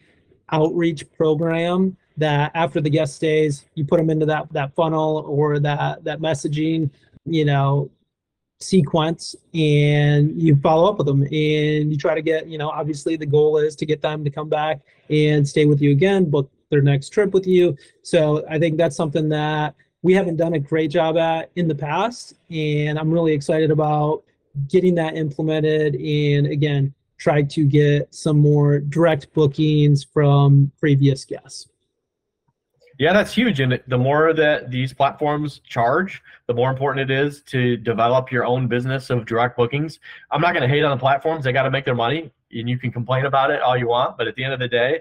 outreach 0.51 1.11
program 1.13 1.97
that 2.17 2.53
after 2.55 2.81
the 2.81 2.91
guest 2.91 3.17
stays, 3.17 3.65
you 3.75 3.85
put 3.85 3.99
them 3.99 4.11
into 4.11 4.27
that 4.27 4.53
that 4.53 4.75
funnel 4.75 5.25
or 5.27 5.59
that 5.59 6.05
that 6.05 6.21
messaging, 6.21 6.91
you 7.25 7.45
know, 7.45 7.91
sequence 8.61 9.35
and 9.53 10.41
you 10.41 10.57
follow 10.57 10.89
up 10.89 10.99
with 10.99 11.07
them 11.07 11.23
and 11.23 11.93
you 11.93 11.97
try 11.97 12.15
to 12.15 12.23
get 12.23 12.47
you 12.47 12.57
know 12.57 12.71
obviously 12.71 13.17
the 13.17 13.27
goal 13.27 13.59
is 13.59 13.77
to 13.77 13.85
get 13.85 14.01
them 14.01 14.25
to 14.25 14.31
come 14.31 14.49
back 14.49 14.81
and 15.11 15.47
stay 15.47 15.67
with 15.67 15.83
you 15.83 15.91
again 15.91 16.25
book 16.31 16.51
their 16.71 16.81
next 16.81 17.11
trip 17.11 17.33
with 17.35 17.47
you. 17.47 17.77
So 18.03 18.45
i 18.49 18.59
think 18.59 18.79
that's 18.79 18.97
something 18.97 19.29
that 19.29 19.75
we 20.03 20.15
haven't 20.15 20.37
done 20.37 20.55
a 20.55 20.59
great 20.59 20.91
job 20.91 21.17
at 21.19 21.51
in 21.57 21.69
the 21.69 21.75
past 21.75 22.35
and 22.51 22.99
i'm 22.99 23.11
really 23.11 23.33
excited 23.33 23.71
about 23.71 24.23
getting 24.69 24.95
that 24.95 25.17
implemented 25.17 25.97
and 25.97 26.47
again 26.47 26.95
try 27.17 27.43
to 27.43 27.65
get 27.65 28.15
some 28.15 28.39
more 28.39 28.81
direct 28.81 29.33
bookings 29.33 30.05
from 30.05 30.71
previous 30.79 31.25
guests 31.25 31.69
yeah, 32.99 33.13
that's 33.13 33.33
huge. 33.35 33.59
And 33.59 33.81
the 33.89 33.99
more 33.99 34.33
that 34.33 34.71
these 34.71 34.93
platforms 34.93 35.61
charge, 35.67 36.23
the 36.47 36.55
more 36.55 36.71
important 36.71 37.11
it 37.11 37.15
is 37.15 37.43
to 37.43 37.77
develop 37.77 38.31
your 38.31 38.45
own 38.45 38.69
business 38.69 39.11
of 39.11 39.27
direct 39.27 39.57
bookings. 39.57 39.99
I'm 40.31 40.41
not 40.41 40.53
going 40.53 40.63
to 40.63 40.69
hate 40.69 40.85
on 40.85 40.97
the 40.97 41.01
platforms. 41.01 41.45
They 41.45 41.53
got 41.53 41.65
to 41.65 41.71
make 41.71 41.85
their 41.85 41.97
money 41.97 42.31
and 42.53 42.69
you 42.69 42.79
can 42.79 42.93
complain 42.93 43.27
about 43.27 43.51
it 43.51 43.61
all 43.63 43.77
you 43.77 43.89
want. 43.89 44.17
But 44.17 44.29
at 44.29 44.37
the 44.37 44.45
end 44.45 44.53
of 44.53 44.61
the 44.61 44.69
day, 44.69 45.01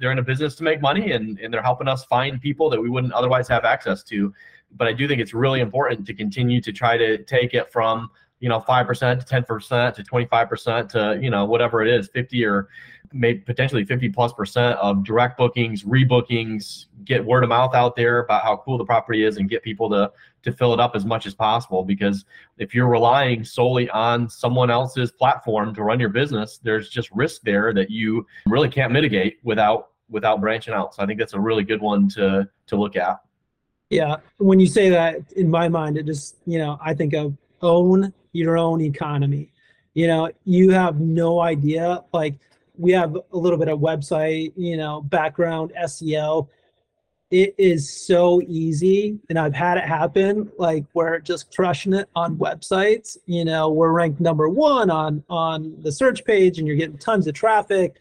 they're 0.00 0.12
in 0.12 0.18
a 0.18 0.22
business 0.22 0.54
to 0.56 0.64
make 0.64 0.80
money 0.80 1.12
and, 1.12 1.38
and 1.38 1.52
they're 1.52 1.62
helping 1.62 1.88
us 1.88 2.06
find 2.06 2.40
people 2.40 2.70
that 2.70 2.80
we 2.80 2.88
wouldn't 2.88 3.12
otherwise 3.12 3.48
have 3.48 3.66
access 3.66 4.02
to. 4.04 4.32
But 4.74 4.88
I 4.88 4.94
do 4.94 5.06
think 5.06 5.20
it's 5.20 5.34
really 5.34 5.60
important 5.60 6.06
to 6.06 6.14
continue 6.14 6.62
to 6.62 6.72
try 6.72 6.96
to 6.96 7.18
take 7.18 7.52
it 7.52 7.70
from 7.70 8.10
you 8.40 8.48
know, 8.48 8.60
5% 8.60 9.24
to 9.24 9.26
10% 9.26 9.94
to 9.94 10.02
25% 10.02 10.88
to, 10.90 11.18
you 11.22 11.30
know, 11.30 11.44
whatever 11.44 11.82
it 11.82 11.88
is, 11.88 12.08
50 12.08 12.44
or 12.44 12.68
maybe 13.12 13.38
potentially 13.40 13.84
50 13.84 14.10
plus 14.10 14.32
percent 14.32 14.78
of 14.78 15.04
direct 15.04 15.38
bookings, 15.38 15.84
rebookings, 15.84 16.86
get 17.04 17.24
word 17.24 17.44
of 17.44 17.48
mouth 17.48 17.74
out 17.74 17.96
there 17.96 18.18
about 18.18 18.42
how 18.42 18.56
cool 18.56 18.76
the 18.76 18.84
property 18.84 19.24
is 19.24 19.36
and 19.38 19.48
get 19.48 19.62
people 19.62 19.88
to, 19.90 20.10
to 20.42 20.52
fill 20.52 20.74
it 20.74 20.80
up 20.80 20.94
as 20.94 21.04
much 21.04 21.24
as 21.24 21.34
possible. 21.34 21.82
Because 21.82 22.24
if 22.58 22.74
you're 22.74 22.88
relying 22.88 23.44
solely 23.44 23.88
on 23.90 24.28
someone 24.28 24.70
else's 24.70 25.12
platform 25.12 25.74
to 25.74 25.82
run 25.82 25.98
your 25.98 26.08
business, 26.10 26.58
there's 26.62 26.88
just 26.88 27.10
risk 27.12 27.42
there 27.42 27.72
that 27.72 27.90
you 27.90 28.26
really 28.46 28.68
can't 28.68 28.92
mitigate 28.92 29.38
without, 29.44 29.90
without 30.10 30.40
branching 30.40 30.74
out. 30.74 30.94
So 30.94 31.02
I 31.02 31.06
think 31.06 31.18
that's 31.18 31.34
a 31.34 31.40
really 31.40 31.64
good 31.64 31.80
one 31.80 32.08
to, 32.10 32.48
to 32.66 32.76
look 32.76 32.96
at. 32.96 33.20
Yeah. 33.88 34.16
When 34.38 34.58
you 34.58 34.66
say 34.66 34.90
that 34.90 35.32
in 35.36 35.48
my 35.48 35.68
mind, 35.68 35.96
it 35.96 36.06
just, 36.06 36.36
you 36.44 36.58
know, 36.58 36.76
I 36.82 36.92
think 36.92 37.14
of 37.14 37.36
own 37.62 38.12
your 38.36 38.58
own 38.58 38.80
economy. 38.80 39.50
You 39.94 40.06
know, 40.06 40.30
you 40.44 40.70
have 40.70 41.00
no 41.00 41.40
idea. 41.40 42.04
Like 42.12 42.34
we 42.76 42.92
have 42.92 43.16
a 43.16 43.36
little 43.36 43.58
bit 43.58 43.68
of 43.68 43.80
website, 43.80 44.52
you 44.56 44.76
know, 44.76 45.00
background 45.00 45.72
SEO. 45.84 46.48
It 47.30 47.54
is 47.58 48.06
so 48.06 48.40
easy, 48.46 49.18
and 49.28 49.38
I've 49.38 49.54
had 49.54 49.78
it 49.78 49.84
happen. 49.84 50.50
Like 50.58 50.84
we're 50.94 51.18
just 51.18 51.54
crushing 51.54 51.92
it 51.92 52.08
on 52.14 52.36
websites. 52.36 53.16
You 53.26 53.44
know, 53.44 53.70
we're 53.70 53.90
ranked 53.90 54.20
number 54.20 54.48
one 54.48 54.90
on 54.90 55.24
on 55.28 55.74
the 55.80 55.90
search 55.90 56.24
page, 56.24 56.58
and 56.58 56.68
you're 56.68 56.76
getting 56.76 56.98
tons 56.98 57.26
of 57.26 57.34
traffic. 57.34 57.96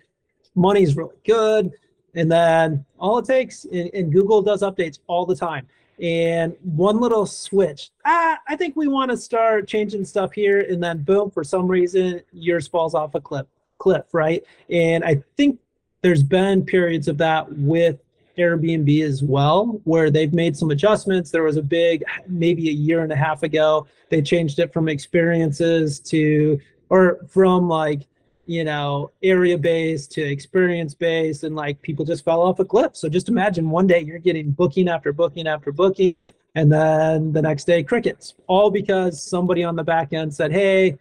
Money's 0.54 0.96
really 0.96 1.16
good, 1.26 1.72
and 2.14 2.32
then 2.32 2.86
all 3.00 3.18
it 3.18 3.26
takes, 3.26 3.66
and, 3.66 3.90
and 3.94 4.12
Google 4.12 4.42
does 4.42 4.62
updates 4.62 5.00
all 5.08 5.26
the 5.26 5.36
time 5.36 5.68
and 6.02 6.56
one 6.64 7.00
little 7.00 7.26
switch. 7.26 7.92
Ah, 8.06 8.40
I 8.48 8.56
think 8.56 8.76
we 8.76 8.88
want 8.88 9.12
to 9.12 9.18
start 9.18 9.68
changing 9.68 10.06
stuff 10.06 10.34
here, 10.34 10.62
and 10.62 10.84
then 10.84 11.04
boom, 11.04 11.32
for 11.32 11.44
some 11.44 11.68
reason, 11.68 12.22
yours 12.32 12.68
falls 12.68 12.94
off 12.94 13.16
a 13.16 13.22
cliff, 13.22 13.48
cliff, 13.78 14.06
right? 14.14 14.44
And 14.70 15.04
I 15.04 15.24
think 15.38 15.60
there's 16.02 16.24
been 16.24 16.66
periods 16.66 17.08
of 17.08 17.18
that 17.20 17.52
with 17.58 18.00
Airbnb 18.38 19.02
as 19.04 19.24
well, 19.24 19.80
where 19.86 20.10
they've 20.12 20.34
made 20.34 20.58
some 20.58 20.72
adjustments. 20.72 21.32
There 21.32 21.44
was 21.44 21.58
a 21.58 21.62
big, 21.62 22.04
maybe 22.28 22.70
a 22.70 22.74
year 22.74 23.02
and 23.04 23.12
a 23.12 23.16
half 23.16 23.44
ago, 23.44 23.88
they 24.10 24.22
changed 24.22 24.60
it 24.60 24.74
from 24.74 24.90
experiences 24.90 26.00
to, 26.02 26.60
or 26.90 27.20
from 27.30 27.68
like 27.68 28.02
you 28.46 28.64
know, 28.64 29.12
area 29.24 29.58
based 29.58 30.12
to 30.14 30.22
experience 30.22 30.94
based, 30.94 31.44
and 31.44 31.56
like 31.56 31.82
people 31.82 32.06
just 32.06 32.24
fell 32.24 32.42
off 32.42 32.60
a 32.60 32.66
cliff. 32.66 32.96
So 32.96 33.10
just 33.10 33.30
imagine 33.30 33.70
one 33.70 33.88
day 33.88 34.02
you're 34.02 34.20
getting 34.20 34.52
booking 34.52 34.88
after 34.88 35.14
booking 35.14 35.48
after 35.48 35.72
booking, 35.72 36.16
and 36.56 36.72
then 36.72 37.32
the 37.32 37.42
next 37.42 37.66
day 37.66 37.84
crickets, 37.84 38.36
all 38.48 38.70
because 38.70 39.22
somebody 39.22 39.64
on 39.64 39.76
the 39.76 39.84
back 39.84 40.14
end 40.14 40.34
said, 40.34 40.52
"Hey, 40.52 40.98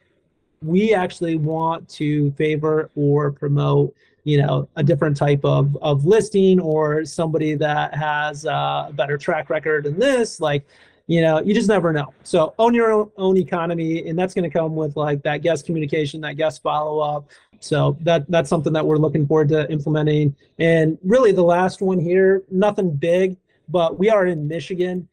we 0.63 0.95
actually 0.95 1.37
want 1.37 1.89
to 1.91 2.31
favor 2.33 2.91
or 2.95 3.33
promote." 3.33 3.95
you 4.25 4.39
know 4.39 4.67
a 4.77 4.83
different 4.83 5.17
type 5.17 5.45
of 5.45 5.77
of 5.83 6.07
listing 6.07 6.59
or 6.59 7.05
somebody 7.05 7.55
that 7.55 7.95
has 7.95 8.47
a 8.47 8.91
better 8.95 9.17
track 9.19 9.51
record 9.51 9.85
than 9.85 9.99
this 9.99 10.41
like 10.41 10.67
you 11.07 11.21
know 11.21 11.41
you 11.41 11.55
just 11.55 11.69
never 11.69 11.93
know. 11.93 12.13
So 12.23 12.55
own 12.59 12.75
your 12.75 13.11
own, 13.17 13.37
economy 13.37 14.09
and 14.09 14.19
that's 14.19 14.35
going 14.35 14.49
to 14.49 14.59
come 14.59 14.75
with 14.75 14.97
like 14.97 15.23
that 15.23 15.43
guest 15.43 15.67
communication 15.67 16.21
that 16.23 16.37
guest 16.37 16.63
follow 16.63 17.01
up 17.01 17.29
so 17.61 17.97
that 18.01 18.31
that's 18.31 18.49
something 18.49 18.73
that 18.73 18.87
we're 18.87 18.97
looking 18.97 19.27
forward 19.27 19.49
to 19.51 19.71
implementing. 19.71 20.35
And 20.59 20.99
really 21.03 21.33
the 21.33 21.43
last 21.43 21.81
one 21.81 21.99
here 21.99 22.43
nothing 22.51 22.95
big 22.95 23.37
but 23.69 23.99
we 23.99 24.11
are 24.11 24.27
in 24.27 24.47
michigan 24.47 25.09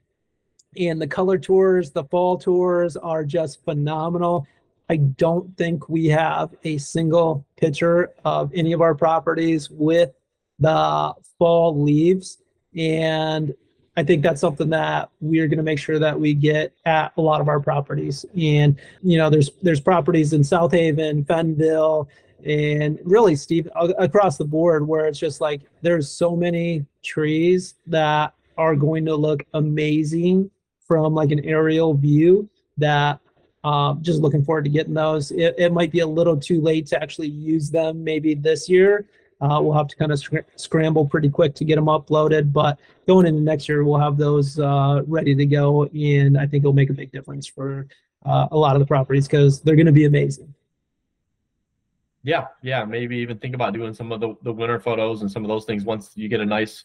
and 0.77 1.01
the 1.01 1.07
color 1.07 1.37
tours 1.37 1.91
the 1.91 2.03
fall 2.05 2.37
tours 2.37 2.95
are 2.97 3.23
just 3.23 3.63
phenomenal. 3.65 4.47
I 4.89 4.97
don't 4.97 5.55
think 5.57 5.87
we 5.87 6.07
have 6.07 6.53
a 6.65 6.77
single 6.77 7.45
picture 7.55 8.11
of 8.25 8.51
any 8.53 8.73
of 8.73 8.81
our 8.81 8.93
properties 8.93 9.69
with 9.69 10.11
the 10.59 11.13
fall 11.39 11.81
leaves 11.81 12.37
and 12.75 13.53
I 14.01 14.03
think 14.03 14.23
that's 14.23 14.41
something 14.41 14.71
that 14.71 15.11
we're 15.19 15.45
going 15.45 15.57
to 15.57 15.63
make 15.63 15.77
sure 15.77 15.99
that 15.99 16.19
we 16.19 16.33
get 16.33 16.73
at 16.85 17.13
a 17.17 17.21
lot 17.21 17.39
of 17.39 17.47
our 17.47 17.59
properties. 17.59 18.25
And 18.35 18.75
you 19.03 19.19
know, 19.19 19.29
there's 19.29 19.51
there's 19.61 19.79
properties 19.79 20.33
in 20.33 20.43
South 20.43 20.71
Haven, 20.71 21.23
Fennville, 21.23 22.07
and 22.43 22.97
really, 23.03 23.35
Steve, 23.35 23.69
across 23.75 24.37
the 24.37 24.45
board, 24.45 24.87
where 24.87 25.05
it's 25.05 25.19
just 25.19 25.39
like 25.39 25.61
there's 25.83 26.09
so 26.09 26.35
many 26.35 26.83
trees 27.03 27.75
that 27.85 28.33
are 28.57 28.75
going 28.75 29.05
to 29.05 29.15
look 29.15 29.45
amazing 29.53 30.49
from 30.87 31.13
like 31.13 31.29
an 31.29 31.45
aerial 31.45 31.93
view 31.93 32.49
that 32.77 33.19
um, 33.63 34.01
just 34.01 34.19
looking 34.19 34.43
forward 34.43 34.63
to 34.63 34.71
getting 34.71 34.95
those. 34.95 35.29
It, 35.29 35.53
it 35.59 35.71
might 35.71 35.91
be 35.91 35.99
a 35.99 36.07
little 36.07 36.37
too 36.37 36.59
late 36.59 36.87
to 36.87 36.99
actually 36.99 37.27
use 37.27 37.69
them 37.69 38.03
maybe 38.03 38.33
this 38.33 38.67
year, 38.67 39.05
uh, 39.41 39.59
we'll 39.61 39.73
have 39.73 39.87
to 39.87 39.95
kind 39.95 40.11
of 40.11 40.19
sc- 40.19 40.45
scramble 40.55 41.05
pretty 41.05 41.29
quick 41.29 41.55
to 41.55 41.65
get 41.65 41.75
them 41.75 41.85
uploaded, 41.85 42.53
but 42.53 42.79
going 43.07 43.25
into 43.25 43.41
next 43.41 43.67
year, 43.67 43.83
we'll 43.83 43.99
have 43.99 44.17
those 44.17 44.59
uh, 44.59 45.01
ready 45.07 45.35
to 45.35 45.45
go, 45.45 45.85
and 45.85 46.37
I 46.37 46.45
think 46.45 46.63
it'll 46.63 46.73
make 46.73 46.91
a 46.91 46.93
big 46.93 47.11
difference 47.11 47.47
for 47.47 47.87
uh, 48.25 48.47
a 48.51 48.57
lot 48.57 48.75
of 48.75 48.79
the 48.79 48.85
properties 48.85 49.27
because 49.27 49.61
they're 49.61 49.75
going 49.75 49.87
to 49.87 49.91
be 49.91 50.05
amazing. 50.05 50.53
Yeah, 52.23 52.47
yeah, 52.61 52.85
maybe 52.85 53.17
even 53.17 53.39
think 53.39 53.55
about 53.55 53.73
doing 53.73 53.95
some 53.95 54.11
of 54.11 54.19
the, 54.19 54.35
the 54.43 54.53
winter 54.53 54.79
photos 54.79 55.21
and 55.21 55.31
some 55.31 55.43
of 55.43 55.49
those 55.49 55.65
things 55.65 55.83
once 55.83 56.11
you 56.13 56.29
get 56.29 56.39
a 56.39 56.45
nice, 56.45 56.83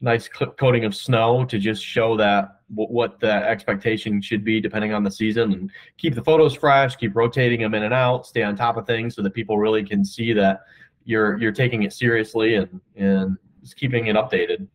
nice 0.00 0.28
coating 0.58 0.84
of 0.84 0.92
snow 0.96 1.44
to 1.44 1.56
just 1.56 1.84
show 1.84 2.16
that 2.16 2.58
w- 2.74 2.92
what 2.92 3.20
the 3.20 3.32
expectation 3.32 4.20
should 4.20 4.42
be 4.42 4.60
depending 4.60 4.92
on 4.92 5.04
the 5.04 5.10
season 5.10 5.52
and 5.52 5.70
keep 5.98 6.16
the 6.16 6.24
photos 6.24 6.56
fresh, 6.56 6.96
keep 6.96 7.14
rotating 7.14 7.60
them 7.60 7.74
in 7.74 7.84
and 7.84 7.94
out, 7.94 8.26
stay 8.26 8.42
on 8.42 8.56
top 8.56 8.76
of 8.76 8.84
things 8.84 9.14
so 9.14 9.22
that 9.22 9.32
people 9.32 9.56
really 9.56 9.84
can 9.84 10.04
see 10.04 10.32
that 10.32 10.62
you're 11.04 11.38
you're 11.38 11.52
taking 11.52 11.82
it 11.82 11.92
seriously 11.92 12.54
and 12.54 12.80
and 12.96 13.36
just 13.62 13.76
keeping 13.76 14.06
it 14.06 14.16
updated. 14.16 14.66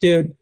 Dude, 0.00 0.34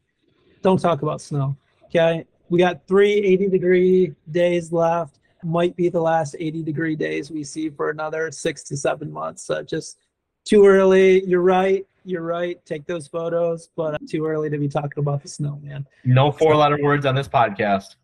don't 0.63 0.81
talk 0.81 1.03
about 1.03 1.21
snow. 1.21 1.57
Okay, 1.87 2.27
we 2.49 2.59
got 2.59 2.87
three 2.87 3.13
80 3.13 3.49
degree 3.49 4.15
days 4.31 4.73
left. 4.73 5.19
Might 5.45 5.77
be 5.77 5.89
the 5.89 6.01
last 6.01 6.35
80 6.39 6.63
degree 6.63 6.97
days 6.97 7.31
we 7.31 7.45
see 7.45 7.71
for 7.71 7.91
another 7.91 8.31
six 8.33 8.63
to 8.65 8.77
seven 8.77 9.13
months. 9.13 9.45
So 9.45 9.63
just 9.63 9.99
too 10.45 10.67
early. 10.67 11.25
You're 11.25 11.43
right. 11.43 11.87
You're 12.05 12.23
right. 12.23 12.65
Take 12.65 12.87
those 12.87 13.07
photos, 13.07 13.69
but 13.77 14.01
too 14.09 14.27
early 14.27 14.49
to 14.51 14.59
be 14.59 14.69
talking 14.69 14.99
about 14.99 15.23
the 15.23 15.29
snow, 15.29 15.61
man. 15.63 15.87
No 16.05 16.33
four 16.33 16.57
letter 16.57 16.79
words 16.83 17.05
on 17.07 17.15
this 17.15 17.29
podcast. 17.29 17.97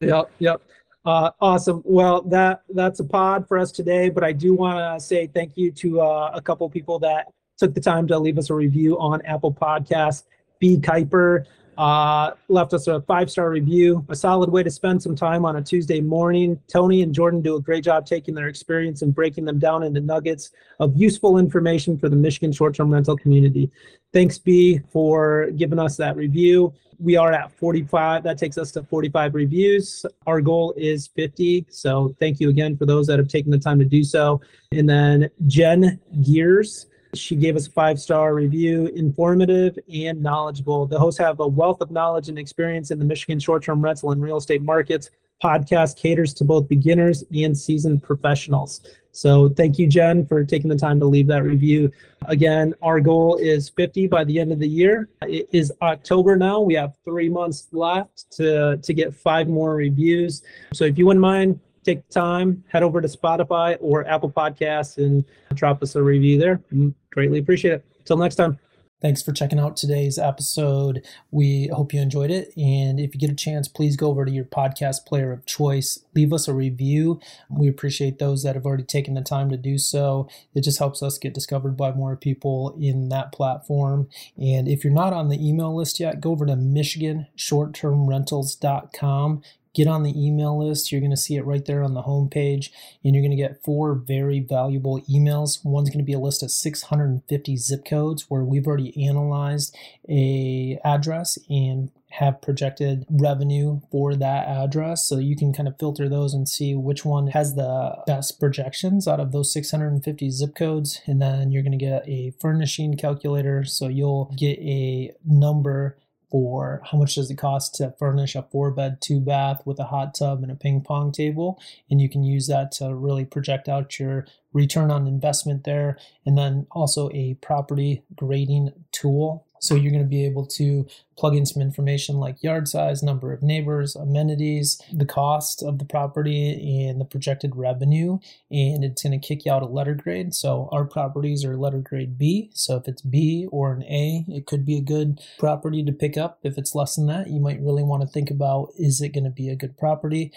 Yep. 0.00 0.30
Yep. 0.38 0.62
Uh, 1.08 1.30
awesome. 1.40 1.80
Well, 1.86 2.20
that 2.24 2.64
that's 2.68 3.00
a 3.00 3.04
pod 3.04 3.48
for 3.48 3.56
us 3.56 3.72
today, 3.72 4.10
but 4.10 4.22
I 4.22 4.32
do 4.32 4.52
want 4.52 4.76
to 4.76 5.02
say 5.02 5.26
thank 5.26 5.56
you 5.56 5.72
to 5.72 6.02
uh, 6.02 6.32
a 6.34 6.42
couple 6.42 6.68
people 6.68 6.98
that 6.98 7.32
took 7.56 7.72
the 7.72 7.80
time 7.80 8.06
to 8.08 8.18
leave 8.18 8.36
us 8.36 8.50
a 8.50 8.54
review 8.54 8.98
on 8.98 9.22
Apple 9.24 9.50
Podcasts. 9.50 10.24
B. 10.58 10.76
Kuiper 10.76 11.46
uh, 11.78 12.32
left 12.48 12.74
us 12.74 12.86
a 12.88 13.00
five 13.02 13.30
star 13.30 13.48
review. 13.48 14.04
A 14.10 14.16
solid 14.16 14.50
way 14.50 14.62
to 14.62 14.70
spend 14.70 15.02
some 15.02 15.16
time 15.16 15.46
on 15.46 15.56
a 15.56 15.62
Tuesday 15.62 16.00
morning. 16.00 16.60
Tony 16.70 17.02
and 17.02 17.14
Jordan 17.14 17.40
do 17.40 17.56
a 17.56 17.60
great 17.60 17.84
job 17.84 18.04
taking 18.04 18.34
their 18.34 18.48
experience 18.48 19.00
and 19.02 19.14
breaking 19.14 19.46
them 19.46 19.58
down 19.58 19.82
into 19.82 20.00
nuggets 20.00 20.50
of 20.80 20.94
useful 20.96 21.38
information 21.38 21.96
for 21.96 22.08
the 22.08 22.16
Michigan 22.16 22.52
short 22.52 22.74
term 22.74 22.92
rental 22.92 23.16
community. 23.16 23.70
Thanks, 24.12 24.38
B, 24.38 24.80
for 24.90 25.50
giving 25.52 25.78
us 25.78 25.96
that 25.96 26.16
review 26.16 26.74
we 26.98 27.16
are 27.16 27.32
at 27.32 27.52
45. 27.52 28.22
That 28.24 28.38
takes 28.38 28.58
us 28.58 28.72
to 28.72 28.82
45 28.82 29.34
reviews. 29.34 30.04
Our 30.26 30.40
goal 30.40 30.74
is 30.76 31.08
50. 31.08 31.66
So 31.70 32.14
thank 32.18 32.40
you 32.40 32.50
again 32.50 32.76
for 32.76 32.86
those 32.86 33.06
that 33.06 33.18
have 33.18 33.28
taken 33.28 33.50
the 33.50 33.58
time 33.58 33.78
to 33.78 33.84
do 33.84 34.02
so. 34.02 34.40
And 34.72 34.88
then 34.88 35.30
Jen 35.46 36.00
Gears. 36.22 36.86
She 37.14 37.36
gave 37.36 37.56
us 37.56 37.66
a 37.66 37.70
five 37.70 37.98
star 37.98 38.34
review, 38.34 38.86
informative 38.88 39.78
and 39.92 40.22
knowledgeable. 40.22 40.86
The 40.86 40.98
hosts 40.98 41.18
have 41.18 41.40
a 41.40 41.46
wealth 41.46 41.80
of 41.80 41.90
knowledge 41.90 42.28
and 42.28 42.38
experience 42.38 42.90
in 42.90 42.98
the 42.98 43.04
Michigan 43.04 43.38
short 43.38 43.62
term 43.62 43.80
rental 43.82 44.12
and 44.12 44.22
real 44.22 44.36
estate 44.36 44.62
markets. 44.62 45.10
Podcast 45.42 45.96
caters 45.96 46.34
to 46.34 46.44
both 46.44 46.68
beginners 46.68 47.22
and 47.32 47.56
seasoned 47.56 48.02
professionals. 48.02 48.80
So 49.12 49.48
thank 49.48 49.78
you, 49.78 49.86
Jen, 49.86 50.26
for 50.26 50.44
taking 50.44 50.68
the 50.68 50.76
time 50.76 51.00
to 51.00 51.06
leave 51.06 51.26
that 51.28 51.42
review. 51.42 51.90
Again, 52.26 52.74
our 52.82 53.00
goal 53.00 53.36
is 53.36 53.68
50 53.68 54.06
by 54.08 54.24
the 54.24 54.38
end 54.38 54.52
of 54.52 54.58
the 54.58 54.68
year. 54.68 55.08
It 55.22 55.48
is 55.52 55.72
October 55.80 56.36
now. 56.36 56.60
We 56.60 56.74
have 56.74 56.94
three 57.04 57.28
months 57.28 57.68
left 57.72 58.30
to, 58.32 58.76
to 58.76 58.94
get 58.94 59.14
five 59.14 59.48
more 59.48 59.74
reviews. 59.74 60.42
So 60.72 60.84
if 60.84 60.98
you 60.98 61.06
wouldn't 61.06 61.22
mind, 61.22 61.58
take 61.88 62.08
time, 62.10 62.62
head 62.68 62.82
over 62.82 63.00
to 63.00 63.08
Spotify 63.08 63.78
or 63.80 64.06
Apple 64.06 64.30
Podcasts 64.30 64.98
and 64.98 65.24
drop 65.54 65.82
us 65.82 65.94
a 65.94 66.02
review 66.02 66.38
there. 66.38 66.60
Mm, 66.72 66.92
greatly 67.10 67.38
appreciate 67.38 67.74
it. 67.74 67.84
Until 68.00 68.18
next 68.18 68.36
time. 68.36 68.58
Thanks 69.00 69.22
for 69.22 69.30
checking 69.30 69.60
out 69.60 69.76
today's 69.76 70.18
episode. 70.18 71.06
We 71.30 71.68
hope 71.68 71.94
you 71.94 72.00
enjoyed 72.00 72.32
it. 72.32 72.52
And 72.56 72.98
if 72.98 73.14
you 73.14 73.20
get 73.20 73.30
a 73.30 73.36
chance, 73.36 73.68
please 73.68 73.94
go 73.94 74.08
over 74.08 74.24
to 74.24 74.30
your 74.30 74.44
podcast 74.44 75.06
player 75.06 75.30
of 75.30 75.46
choice, 75.46 76.04
leave 76.16 76.32
us 76.32 76.48
a 76.48 76.52
review. 76.52 77.20
We 77.48 77.68
appreciate 77.68 78.18
those 78.18 78.42
that 78.42 78.56
have 78.56 78.66
already 78.66 78.82
taken 78.82 79.14
the 79.14 79.22
time 79.22 79.50
to 79.50 79.56
do 79.56 79.78
so. 79.78 80.28
It 80.52 80.64
just 80.64 80.80
helps 80.80 81.00
us 81.00 81.16
get 81.16 81.32
discovered 81.32 81.76
by 81.76 81.92
more 81.92 82.16
people 82.16 82.76
in 82.80 83.08
that 83.10 83.30
platform. 83.30 84.08
And 84.36 84.66
if 84.66 84.82
you're 84.82 84.92
not 84.92 85.12
on 85.12 85.28
the 85.28 85.48
email 85.48 85.76
list 85.76 86.00
yet, 86.00 86.20
go 86.20 86.32
over 86.32 86.44
to 86.46 86.56
MichiganShortTermRentals.com 86.56 89.42
get 89.78 89.86
on 89.86 90.02
the 90.02 90.26
email 90.26 90.58
list. 90.58 90.90
You're 90.90 91.00
going 91.00 91.12
to 91.12 91.16
see 91.16 91.36
it 91.36 91.46
right 91.46 91.64
there 91.64 91.84
on 91.84 91.94
the 91.94 92.02
homepage, 92.02 92.70
and 93.04 93.14
you're 93.14 93.22
going 93.22 93.30
to 93.30 93.36
get 93.36 93.62
four 93.64 93.94
very 93.94 94.40
valuable 94.40 95.00
emails. 95.02 95.64
One's 95.64 95.88
going 95.88 96.00
to 96.00 96.04
be 96.04 96.12
a 96.12 96.18
list 96.18 96.42
of 96.42 96.50
650 96.50 97.56
zip 97.56 97.84
codes 97.84 98.26
where 98.28 98.42
we've 98.42 98.66
already 98.66 99.06
analyzed 99.06 99.76
a 100.08 100.78
address 100.84 101.38
and 101.48 101.92
have 102.10 102.40
projected 102.40 103.06
revenue 103.08 103.80
for 103.92 104.16
that 104.16 104.48
address. 104.48 105.06
So 105.06 105.18
you 105.18 105.36
can 105.36 105.52
kind 105.52 105.68
of 105.68 105.78
filter 105.78 106.08
those 106.08 106.34
and 106.34 106.48
see 106.48 106.74
which 106.74 107.04
one 107.04 107.28
has 107.28 107.54
the 107.54 108.02
best 108.06 108.40
projections 108.40 109.06
out 109.06 109.20
of 109.20 109.30
those 109.30 109.52
650 109.52 110.30
zip 110.30 110.56
codes. 110.56 111.00
And 111.06 111.22
then 111.22 111.52
you're 111.52 111.62
going 111.62 111.78
to 111.78 111.84
get 111.84 112.08
a 112.08 112.32
furnishing 112.40 112.96
calculator. 112.96 113.64
So 113.64 113.88
you'll 113.88 114.34
get 114.36 114.58
a 114.58 115.12
number 115.24 115.98
for 116.30 116.82
how 116.84 116.98
much 116.98 117.14
does 117.14 117.30
it 117.30 117.36
cost 117.36 117.74
to 117.76 117.94
furnish 117.98 118.34
a 118.34 118.42
four 118.42 118.70
bed, 118.70 119.00
two 119.00 119.20
bath 119.20 119.62
with 119.64 119.78
a 119.78 119.84
hot 119.84 120.14
tub 120.14 120.42
and 120.42 120.52
a 120.52 120.54
ping 120.54 120.80
pong 120.82 121.10
table. 121.12 121.60
And 121.90 122.00
you 122.00 122.08
can 122.08 122.22
use 122.22 122.46
that 122.48 122.72
to 122.72 122.94
really 122.94 123.24
project 123.24 123.68
out 123.68 123.98
your 123.98 124.26
return 124.52 124.90
on 124.90 125.06
investment 125.06 125.64
there. 125.64 125.98
And 126.26 126.36
then 126.36 126.66
also 126.70 127.10
a 127.10 127.34
property 127.34 128.02
grading 128.14 128.72
tool 129.00 129.46
so 129.60 129.74
you're 129.74 129.92
going 129.92 130.02
to 130.02 130.08
be 130.08 130.24
able 130.24 130.46
to 130.46 130.86
plug 131.16 131.34
in 131.34 131.44
some 131.44 131.62
information 131.62 132.16
like 132.16 132.42
yard 132.42 132.68
size, 132.68 133.02
number 133.02 133.32
of 133.32 133.42
neighbors, 133.42 133.96
amenities, 133.96 134.80
the 134.92 135.04
cost 135.04 135.62
of 135.62 135.78
the 135.78 135.84
property, 135.84 136.86
and 136.86 137.00
the 137.00 137.04
projected 137.04 137.56
revenue. 137.56 138.18
And 138.50 138.84
it's 138.84 139.02
going 139.02 139.18
to 139.18 139.26
kick 139.26 139.44
you 139.44 139.52
out 139.52 139.62
a 139.62 139.66
letter 139.66 139.94
grade. 139.94 140.34
So 140.34 140.68
our 140.70 140.84
properties 140.84 141.44
are 141.44 141.56
letter 141.56 141.80
grade 141.80 142.18
B. 142.18 142.50
So 142.54 142.76
if 142.76 142.86
it's 142.86 143.02
B 143.02 143.48
or 143.50 143.72
an 143.72 143.82
A, 143.84 144.24
it 144.28 144.46
could 144.46 144.64
be 144.64 144.76
a 144.76 144.82
good 144.82 145.20
property 145.38 145.84
to 145.84 145.92
pick 145.92 146.16
up. 146.16 146.38
If 146.42 146.56
it's 146.56 146.74
less 146.74 146.96
than 146.96 147.06
that, 147.06 147.28
you 147.28 147.40
might 147.40 147.60
really 147.60 147.82
want 147.82 148.02
to 148.02 148.08
think 148.08 148.30
about 148.30 148.72
is 148.78 149.00
it 149.00 149.10
going 149.10 149.24
to 149.24 149.30
be 149.30 149.48
a 149.48 149.56
good 149.56 149.76
property? 149.76 150.32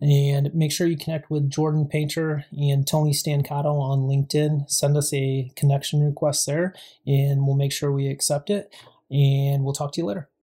And 0.00 0.54
make 0.54 0.72
sure 0.72 0.86
you 0.86 0.96
connect 0.96 1.30
with 1.30 1.50
Jordan 1.50 1.86
Painter 1.86 2.44
and 2.52 2.86
Tony 2.86 3.12
Stancato 3.12 3.80
on 3.80 4.00
LinkedIn. 4.00 4.70
Send 4.70 4.96
us 4.96 5.12
a 5.14 5.50
connection 5.56 6.04
request 6.04 6.46
there, 6.46 6.74
and 7.06 7.46
we'll 7.46 7.56
make 7.56 7.72
sure 7.72 7.90
we 7.90 8.08
accept 8.08 8.50
it. 8.50 8.74
And 9.10 9.64
we'll 9.64 9.72
talk 9.72 9.92
to 9.92 10.00
you 10.00 10.06
later. 10.06 10.28